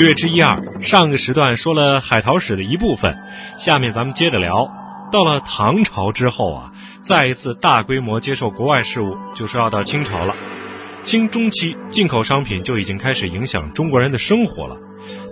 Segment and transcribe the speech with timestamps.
[0.00, 0.80] 略知一二。
[0.80, 3.18] 上个时段说了海淘史的一部分，
[3.58, 4.66] 下面咱们接着聊。
[5.12, 10.34] 到了唐朝之后啊，再一次大规模接受国外事务，就是要到清朝了。
[11.04, 14.78] 清中期，进口商品就已经开始影响中国人的生活了。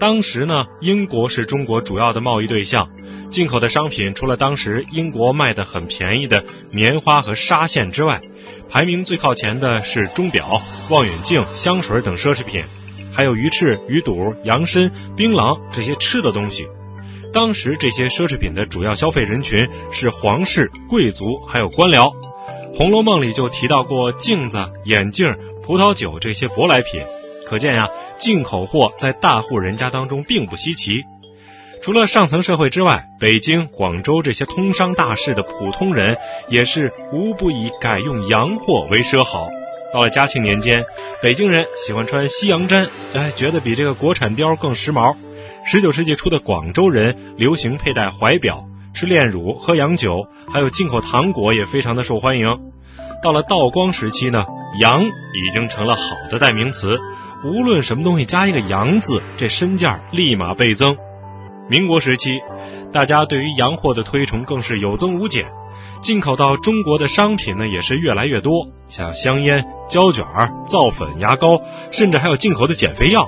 [0.00, 2.88] 当时呢，英国是中国主要的贸易对象，
[3.28, 8.22] 进口的商品除了当时英国卖的很便宜的棉花和纱线之外，
[8.70, 12.64] 排名最靠前的是钟表、望远镜、香水等奢侈品。
[13.14, 16.66] 还有鱼翅、鱼肚、羊参、槟榔这些吃的东西。
[17.32, 22.12] 当时这些奢侈品的主要消费人群是皇室、贵族，还有官僚。
[22.76, 27.00] 《红楼梦》里就提到过镜子、眼镜、葡萄酒这些舶来品，
[27.46, 27.88] 可见呀，
[28.18, 31.02] 进口货在大户人家当中并不稀奇。
[31.82, 36.16] 除了上层社会之外，北京、广州这些通商大市的普通人
[36.48, 39.48] 也是无不以改用洋货为奢好。
[39.94, 40.84] 到了嘉庆年间，
[41.22, 45.14] 北京人喜欢穿西洋毡，哎，觉得比这个国产貂更时髦。
[45.64, 52.48] 十九世纪初的广州人流行佩戴怀表、吃炼乳、喝洋酒，还有进口糖果也非常的受欢迎。
[53.22, 54.44] 到了道光时期呢，
[54.80, 56.98] 洋已经成了好的代名词，
[57.44, 60.96] 无论什么东西加一个洋字，这身价立马倍增。
[61.68, 62.40] 民国时期，
[62.92, 65.46] 大家对于洋货的推崇更是有增无减。
[66.02, 70.24] 进口到中国的商品呢，也是越来越多，像香烟、胶卷、
[70.66, 71.60] 皂粉、牙膏，
[71.90, 73.26] 甚至还有进口的减肥药。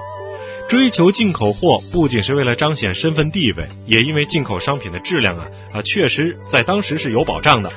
[0.68, 7.70] 追求进口货，不仅是为了彰显身份地位，也因为进口商品的质量啊啊，确实在当时是有保障的。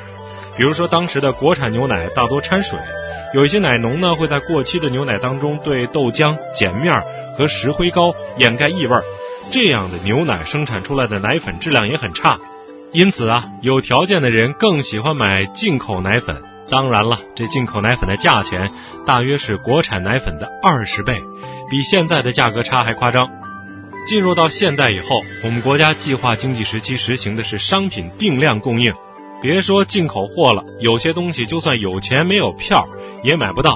[0.57, 2.79] 比如说，当时的国产牛奶大多掺水，
[3.33, 6.99] 有一些奶农呢会在过期的牛奶当中对豆浆、碱面
[7.37, 8.97] 和石灰膏掩盖异味，
[9.51, 12.39] 这样的牛奶生产出来的奶粉质量也很差。
[12.91, 16.41] 因此啊，有条件的人更喜欢买进口奶粉。
[16.69, 18.71] 当然了，这进口奶粉的价钱
[19.05, 21.21] 大约是国产奶粉的二十倍，
[21.69, 23.29] 比现在的价格差还夸张。
[24.07, 28.91] 进入到现代以后，我们国家计划经济时期实行的是商品定量供应，
[29.39, 32.87] 别说进口货了，有些东西就算有钱没有票
[33.23, 33.75] 也买不到。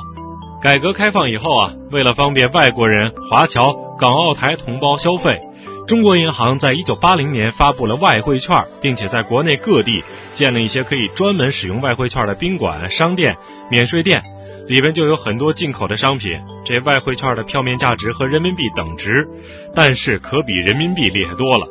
[0.59, 5.39] 改革开放以后啊，为了方便外国人、华侨、港澳台同胞消费。
[5.85, 10.01] 中国银行在一九八零年发布了外汇券，并且在国内各地
[10.33, 13.35] 建了一些可以专门使用外汇券的宾馆、商店、
[13.69, 14.23] 免税店，
[14.69, 16.39] 里边就有很多进口的商品。
[16.63, 19.27] 这外汇券的票面价值和人民币等值，
[19.75, 21.67] 但是可比人民币厉害多了。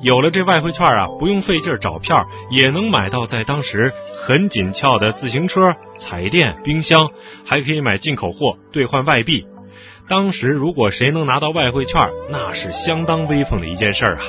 [0.00, 7.10] 有了这外汇券啊，不用费劲找票，也能买到在当时很紧俏的自行车、彩电、冰箱，
[7.44, 9.44] 还可以买进口货兑换外币。
[10.08, 14.22] 当时如果谁能拿到外汇券，那是相当威风的一件事儿啊。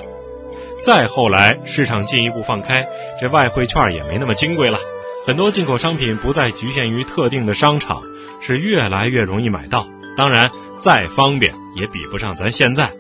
[0.83, 2.87] 再后来，市场进一步放开，
[3.21, 4.79] 这外汇券也没那么金贵了。
[5.25, 8.01] 很多进口商品不再局限于特定的商场，
[8.41, 9.87] 是越来越容易买到。
[10.15, 10.49] 当然，
[10.81, 12.91] 再方便也比不上咱现在。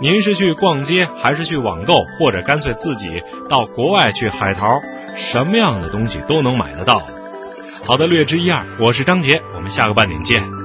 [0.00, 4.80] 您是去逛街，还是去网购，或者干脆自己到国外去海淘，
[5.16, 7.02] 什么样的东西都能买得到。
[7.84, 10.61] 好的，略知一二，我是张杰，我们下个半点见。